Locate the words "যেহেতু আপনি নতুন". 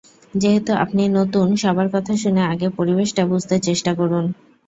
0.33-1.47